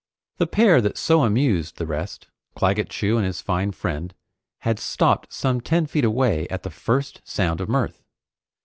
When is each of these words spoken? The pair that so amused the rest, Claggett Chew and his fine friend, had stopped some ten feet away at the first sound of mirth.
The 0.37 0.47
pair 0.47 0.81
that 0.81 0.97
so 0.97 1.23
amused 1.23 1.77
the 1.77 1.85
rest, 1.85 2.25
Claggett 2.55 2.89
Chew 2.89 3.17
and 3.17 3.25
his 3.27 3.39
fine 3.39 3.71
friend, 3.71 4.15
had 4.61 4.79
stopped 4.79 5.31
some 5.31 5.61
ten 5.61 5.85
feet 5.85 6.03
away 6.05 6.47
at 6.47 6.63
the 6.63 6.71
first 6.71 7.21
sound 7.23 7.61
of 7.61 7.69
mirth. 7.69 8.01